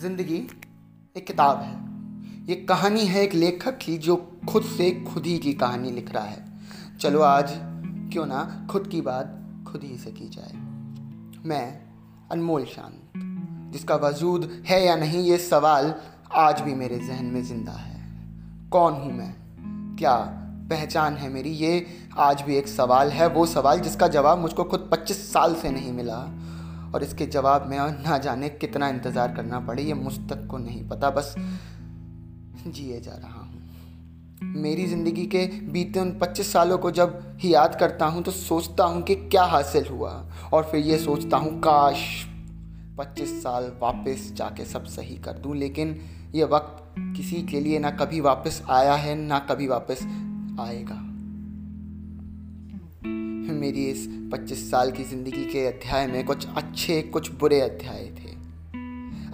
ज़िंदगी 0.00 0.36
एक 1.16 1.26
किताब 1.26 1.60
है। 1.60 2.44
ये 2.46 2.54
कहानी 2.54 3.04
है 3.06 3.22
एक 3.22 3.34
लेखक 3.34 3.78
की 3.78 3.98
जो 3.98 4.16
खुद 4.48 4.62
से 4.62 4.90
खुद 5.04 5.26
ही 5.26 5.38
की 5.38 5.52
कहानी 5.52 5.90
लिख 5.90 6.12
रहा 6.12 6.24
है। 6.24 6.44
चलो 7.00 7.20
आज 7.20 7.50
क्यों 8.12 8.26
ना 8.26 8.66
खुद 8.70 8.86
की 8.86 9.00
बात 9.00 9.36
खुद 9.68 9.82
ही 9.84 9.96
से 9.98 10.10
की 10.10 10.28
जाए। 10.28 10.52
मैं 11.44 11.82
अनमोल 12.30 12.64
शांत, 12.64 13.12
जिसका 13.72 13.96
वजूद 13.96 14.64
है 14.66 14.84
या 14.86 14.96
नहीं 14.96 15.22
ये 15.22 15.38
सवाल 15.38 15.94
आज 16.32 16.60
भी 16.60 16.74
मेरे 16.74 16.98
जहन 16.98 17.24
में 17.24 17.42
ज़िंदा 17.44 17.72
है। 17.72 18.00
कौन 18.70 18.92
हूँ 18.92 19.12
मैं? 19.12 19.34
क्या 19.96 20.16
पहचान 20.70 21.14
है 21.14 21.28
मेरी? 21.28 21.50
ये 21.50 21.86
आज 22.18 22.42
भी 22.42 22.56
एक 22.56 22.68
सवाल 22.68 23.10
है, 23.10 23.28
वो 23.28 23.46
सवाल 23.46 23.80
जिसका 23.80 24.08
जवाब 24.08 24.38
मुझको 24.38 24.64
खुद 24.64 24.88
25 24.92 25.32
साल 25.32 25.54
से 25.54 25.70
नहीं 25.70 25.92
मिला। 25.92 26.28
और 26.94 27.02
इसके 27.02 27.26
जवाब 27.26 27.66
में 27.66 27.78
ना 27.78 28.18
जाने 28.18 28.48
कितना 28.50 28.88
इंतज़ार 28.88 29.34
करना 29.34 29.60
पड़े, 29.60 29.82
ये 29.82 29.94
मुझ 29.94 30.14
तक 30.30 30.46
को 30.46 30.58
नहीं 30.58 30.88
पता। 30.88 31.10
बस 31.10 31.34
जिए 32.66 33.00
जा 33.00 33.12
रहा 33.12 33.40
हूँ। 33.40 33.48
मेरी 34.56 34.86
ज़िंदगी 34.86 35.24
के 35.26 35.44
बीते 35.72 36.00
उन 36.00 36.10
25 36.18 36.52
सालों 36.52 36.78
को 36.78 36.90
जब 36.90 37.20
ही 37.40 37.52
याद 37.54 37.74
करता 37.80 38.06
हूँ 38.06 38.22
तो 38.22 38.30
सोचता 38.30 38.84
हूँ 38.84 39.02
कि 39.02 39.14
क्या 39.14 39.44
हासिल 39.44 39.86
हुआ। 39.86 40.12
और 40.52 40.64
फिर 40.64 40.80
ये 40.80 40.98
सोचता 40.98 41.36
हूँ, 41.36 41.58
काश 41.60 42.06
25 42.98 43.42
साल 43.42 43.72
वापस 43.82 44.32
जाके 44.36 44.64
सब 44.64 44.84
सही 44.86 45.16
कर 45.16 45.38
दूँ। 45.38 45.56
लेकिन 45.56 46.00
ये 46.34 46.44
वक्त 46.44 46.76
किसी 47.16 47.42
के 47.42 47.60
लिए 47.60 47.78
ना 47.78 47.90
कभी 47.90 48.20
वापस 48.20 48.62
आया 48.70 48.94
है, 48.94 49.14
ना 49.16 49.38
कभी 49.40 49.66
वापस 49.66 50.02
आएगा। 50.60 51.06
मेरी 53.60 53.84
इस 53.86 54.06
25 54.32 54.70
साल 54.70 54.90
की 54.90 55.04
ज़िंदगी 55.04 55.44
के 55.44 55.66
अध्याय 55.66 56.06
में 56.06 56.24
कुछ 56.24 56.46
अच्छे, 56.48 57.00
कुछ 57.02 57.30
बुरे 57.32 57.60
अध्याय 57.60 58.04
थे। 58.10 58.30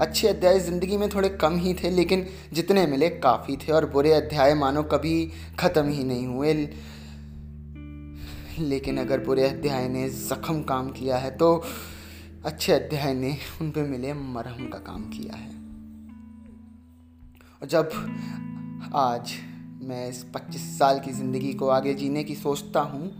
अच्छे 0.00 0.28
अध्याय 0.28 0.58
ज़िंदगी 0.60 0.96
में 0.96 1.08
थोड़े 1.08 1.28
कम 1.40 1.56
ही 1.56 1.74
थे, 1.74 1.90
लेकिन 1.90 2.26
जितने 2.52 2.86
मिले 2.86 3.08
काफ़ी 3.08 3.56
थे 3.56 3.72
और 3.72 3.90
बुरे 3.90 4.12
अध्याय 4.12 4.54
मानो 4.54 4.82
कभी 4.84 5.14
ख़त्म 5.58 5.88
ही 5.88 6.04
नहीं 6.04 6.26
हुए। 6.26 6.54
लेकिन 8.60 8.98
अगर 8.98 9.24
बुरे 9.24 9.48
अध्याय 9.48 9.88
ने 9.88 10.08
ज़ख्म 10.10 10.62
काम 10.62 10.90
किया 10.90 11.16
है 11.16 11.30
तो 11.36 11.54
अच्छे 12.44 12.72
अध्याय 12.72 13.14
ने 13.14 13.36
उन 13.60 13.70
पर 13.70 13.82
मिले 13.82 14.12
मरहम 14.14 14.66
का 14.68 14.78
काम 14.86 15.02
किया 15.10 15.36
है। 15.36 15.54
और 17.62 17.68
जब 17.68 17.90
आज 18.94 19.32
मैं 19.82 20.08
इस 20.08 20.24
25 20.32 20.66
साल 20.78 20.98
की 20.98 21.12
ज़िंदगी 21.12 21.52
को 21.54 21.68
आगे 21.68 21.94
जीने 21.94 22.24
की 22.24 22.34
सोचता 22.34 22.80
हूँ 22.80 23.10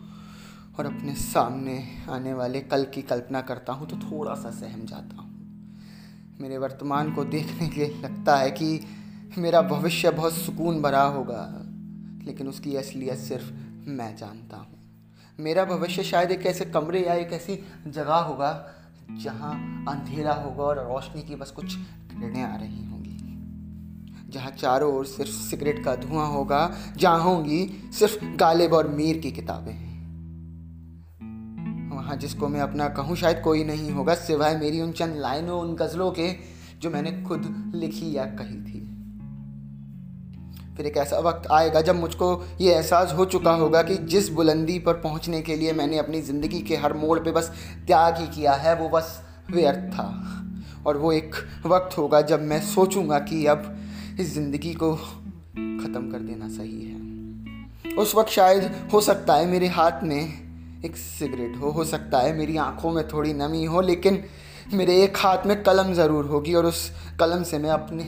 और 0.79 0.87
अपने 0.87 1.15
सामने 1.15 1.89
आने 2.11 2.35
वाले 2.35 2.61
कल 2.61 2.85
की 2.85 3.03
कल्पना 3.03 3.41
करता 3.41 3.73
हूँ 3.73 3.89
तो 3.89 3.97
थोड़ा 3.97 4.35
सा 4.35 4.51
सहम 4.51 4.85
जाता 4.87 5.17
हूँ। 5.17 5.35
मेरे 6.41 6.59
वर्तमान 6.59 7.13
को 7.13 7.25
देखने 7.25 7.69
के 7.69 7.81
लिए 7.81 8.01
लगता 8.01 8.37
है 8.37 8.51
कि 8.51 8.81
मेरा 9.39 9.63
भविष्य 9.63 10.11
बहुत 10.11 10.33
सुकून 10.33 10.83
भरा 10.83 11.03
होगा, 11.03 11.43
लेकिन 12.25 12.49
उसकी 12.49 12.77
असलियत 12.77 13.19
सिर्फ़ 13.19 13.53
मैं 13.89 14.17
जानता 14.17 14.57
हूँ। 14.57 14.75
मेरा 15.39 15.65
भविष्य 15.65 16.03
शायद 16.03 16.31
एक 16.31 16.47
ऐसे 16.47 16.65
कमरे 16.65 17.05
या 17.07 17.15
एक 17.15 17.33
ऐसी 17.33 17.59
जगह 17.87 18.15
होगा, 18.15 18.69
जहाँ 19.23 19.55
अंधेरा 19.89 20.35
होगा 20.35 20.65
और 20.65 20.79
रोशनी 20.89 21.23
की 21.23 21.37
बस 21.37 21.51
कुछ 21.51 21.75
किरणें 21.75 22.43
आ 22.43 22.57
रही 22.57 22.85
होंगी। 22.85 24.31
जहाँ 24.31 24.51
चारों 24.51 24.93
ओर 24.95 25.07
सिर्फ़ 25.07 25.31
सिगरेट 25.31 25.85
का 25.85 25.97
धुआँ 25.97 26.29
होगा, 26.29 26.77
जहाँ 26.97 27.21
होंगी 27.21 27.67
सिर्फ़ 27.93 28.25
गालिब 28.37 28.73
और 28.73 28.89
मीर 28.89 29.19
की 29.19 29.31
किताबें। 29.31 29.86
वहाँ 32.07 32.17
जिसको 32.17 32.49
मैं 32.49 32.61
अपना 32.61 32.89
कहूँ, 32.89 33.15
शायद 33.17 33.41
कोई 33.41 33.63
नहीं 33.65 33.91
होगा 33.91 34.15
सिवाय 34.15 34.57
मेरी 34.57 34.81
उन 34.81 34.91
चंद 34.93 35.17
लाइनों, 35.17 35.61
उन 35.61 35.75
गज़लों 35.75 36.11
के, 36.11 36.29
जो 36.81 36.91
मैंने 36.91 37.11
खुद 37.23 37.73
लिखी 37.75 38.17
या 38.17 38.25
कही 38.25 38.59
थी। 38.63 38.83
फिर 40.77 40.87
एक 40.87 40.97
ऐसा 40.97 41.19
वक्त 41.19 41.49
आएगा 41.53 41.81
जब 41.81 41.97
मुझको 41.97 42.29
ये 42.61 42.75
एहसास 42.75 43.13
हो 43.13 43.25
चुका 43.25 43.53
होगा 43.55 43.83
कि 43.83 43.97
जिस 44.07 44.29
बुलंदी 44.29 44.79
पर 44.79 44.95
पहुँचने 45.01 45.43
के 45.43 45.57
लिए 45.57 45.73
मैंने 45.73 45.99
अपनी 45.99 46.21
ज़िंदगी 46.23 46.61
के 46.61 46.77
हर 46.77 46.93
मोड़ 46.93 47.19
पे 47.19 47.33
बस 47.33 47.51
त्याग 47.87 48.17
ही 48.17 48.27
किया 48.27 48.53
है, 48.53 48.77
वो 48.77 48.89
बस 48.89 49.21
व्यर्थ 49.51 49.93
था। 49.93 50.09
और 50.87 50.97
वो 50.97 51.13
एक 51.13 51.35
वक्त 51.67 51.99
होगा 51.99 52.21
जब 52.23 52.43
मैं 52.43 52.61
सोचूँगा 52.63 53.19
कि 53.19 53.45
अब 53.47 53.77
इस 54.21 54.35
ज़िंदगी 54.35 54.75
को 54.75 54.95
ख़त्म 54.95 56.11
कर 56.13 56.19
देना 56.21 56.49
सही 56.49 56.83
है। 56.85 57.95
उस 57.97 58.15
वक्त 58.15 58.31
शायद 58.31 58.71
हो 58.93 59.01
सकता 59.01 59.35
है 59.35 59.47
मेरे 59.47 59.67
हाथ 59.69 60.03
में 60.03 60.46
एक 60.87 60.97
सिगरेट 60.97 61.57
हो 61.57 61.71
हो 61.71 61.85
सकता 61.85 62.19
है 62.19 62.37
मेरी 62.37 62.57
आँखों 62.57 62.93
में 62.93 63.07
थोड़ी 63.09 63.33
नमी 63.35 63.65
हो, 63.65 63.81
लेकिन 63.81 64.23
मेरे 64.73 65.03
एक 65.05 65.17
हाथ 65.17 65.47
में 65.47 65.63
कलम 65.63 65.93
ज़रूर 65.95 66.25
होगी 66.25 66.55
और 66.55 66.67
उस 66.67 66.91
कलम 67.21 67.43
से 67.43 67.59
मैं 67.59 67.71
अपने 67.71 68.05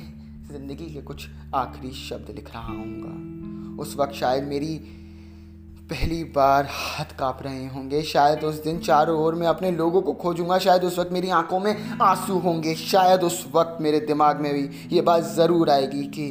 ज़िंदगी 0.53 0.95
के 0.95 1.01
कुछ 1.03 1.27
आखिरी 1.55 1.93
शब्द 1.95 2.35
लिख 2.35 2.55
रहा 2.55 2.73
हूँ 2.73 3.77
उस 3.81 3.97
वक्त 3.97 4.15
शायद 4.15 4.45
मेरी 4.45 4.75
पहली 5.91 6.23
बार 6.25 6.67
हाथ 6.71 7.17
काँप 7.19 7.39
रहे 7.43 7.67
होंगे, 7.67 8.03
शायद 8.03 8.45
उस 8.45 8.63
दिन 8.65 8.79
चारों 8.79 9.19
ओर 9.21 9.35
मैं 9.35 9.47
अपने 9.47 9.71
लोगों 9.71 10.03
को 10.03 10.13
खोजूँगा, 10.13 10.59
शायद 10.59 10.85
उस 10.85 10.99
वक्त 10.99 11.13
मेरी 11.13 11.31
आँखों 11.31 11.61
में 11.61 11.99
आँसू 12.03 12.39
होंगे, 12.39 12.75
शायद 12.75 13.23
उस 13.23 13.47
वक्त 13.55 13.79
मेरे 13.81 14.01
दिमाग 14.01 14.41
में 14.41 14.53
भी 14.55 14.69
ये 14.97 15.03
बात 15.03 15.23
ज़रूर 15.25 15.71
आएगी 15.71 16.03
कि 16.09 16.27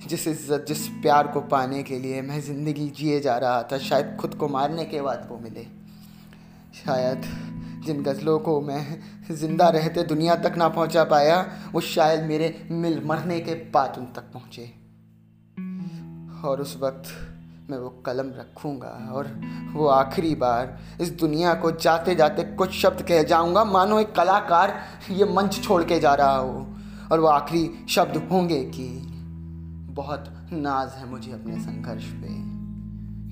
जिस 0.00 0.26
इज़्ज़त, 0.28 0.64
जिस 0.68 0.86
प्यार 1.02 1.26
को 1.26 1.40
पाने 1.40 1.82
के 1.82 1.98
लिए 1.98 2.22
मैं 2.22 2.40
ज़िंदगी 2.40 2.88
जिए 2.90 3.20
जा 3.20 3.36
रहा 3.38 3.62
था, 3.62 3.78
शायद 3.78 4.16
खुद 4.20 4.34
को 4.34 4.48
मारने 4.48 4.84
के 4.84 5.00
बाद 5.00 5.26
वो 5.30 5.38
मिले। 5.38 5.66
शायद 6.76 7.22
जिन 7.86 8.02
गज़लों 8.02 8.38
को 8.38 8.60
मैं 8.60 9.00
ज़िंदा 9.30 9.68
रहते 9.68 10.02
दुनिया 10.02 10.34
तक 10.36 10.54
ना 10.56 10.68
पहुँचा 10.68 11.04
पाया, 11.04 11.40
वो 11.72 11.80
शायद 11.80 12.22
मेरे 12.22 12.66
मिल 12.70 13.00
मरने 13.04 13.40
के 13.40 13.54
बाद 13.70 13.98
उन 13.98 14.04
तक 14.06 14.32
पहुँचे। 14.32 14.72
और 16.44 16.60
उस 16.60 16.76
वक्त 16.82 17.08
मैं 17.70 17.78
वो 17.78 17.88
कलम 18.06 18.32
रखूँगा 18.36 18.88
और 19.12 19.26
वो 19.72 19.86
आखिरी 19.86 20.34
बार 20.34 20.78
इस 21.00 21.10
दुनिया 21.10 21.54
को 21.54 21.70
जाते 21.72 22.14
जाते 22.14 22.42
कुछ 22.54 22.70
शब्द 22.72 23.02
कह 23.02 23.22
जाऊँगा, 23.22 23.64
मानो 23.64 23.98
एक 24.00 24.12
कलाकार 24.12 24.78
ये 25.10 25.24
मंच 25.24 25.62
छोड़ 25.64 25.82
के 25.84 26.00
जा 26.00 26.14
रहा 26.14 26.36
हो। 26.36 26.66
और 27.12 27.20
वो 27.20 27.26
आखिरी 27.26 27.86
शब्द 27.88 28.16
होंगे 28.28 28.62
कि 28.64 28.86
बहुत 29.90 30.24
नाज 30.52 30.92
है 30.92 31.08
मुझे 31.10 31.32
अपने 31.32 31.58
संघर्ष 31.60 32.04
पे। 32.04 32.32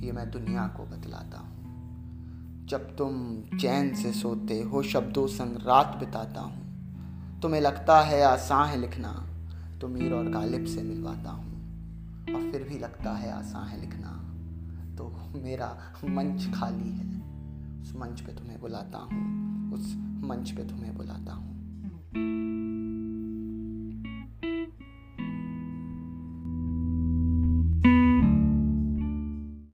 ये 0.07 0.13
मैं 0.13 0.31
दुनिया 0.31 0.67
को 0.67 0.85
बतलाता 0.85 1.39
हूँ। 1.39 2.67
जब 2.67 2.97
तुम 2.97 3.13
चैन 3.59 3.95
से 3.95 4.13
सोते 4.13 4.61
हो, 4.63 4.83
शब्दों 4.83 5.27
संग 5.27 5.57
रात 5.57 5.97
बिताता 6.01 6.41
हूँ। 6.41 7.41
तुम्हें 7.41 7.61
लगता 7.61 8.01
है 8.01 8.23
आसान 8.23 8.69
है 8.69 8.81
लिखना 8.81 9.13
तो 9.81 9.89
मीर 9.89 10.13
और 10.13 10.31
गालिब 10.31 10.65
से 10.65 10.83
मिलवाता 10.83 11.31
हूँ। 11.31 11.47
और 12.35 12.51
फिर 12.53 12.63
भी 12.63 12.79
लगता 12.79 13.13
है 13.13 13.33
आसान 13.33 13.69
है 13.69 13.81
लिखना 13.81 14.11
तो 14.97 15.09
मेरा 15.45 15.77
मंच 16.05 16.49
खाली 16.55 16.91
है। 16.91 17.07
उस 17.83 17.93
मंच 17.97 18.21
पे 18.21 18.33
तुम्हें 18.33 18.61
बुलाता 18.61 18.99
हूँ, 18.99 19.73
उस 19.73 19.95
मंच 20.25 20.51
पे 20.51 20.63
तुम्हें 20.63 20.97
बुलाता 20.97 21.33
हूँ। 21.33 21.58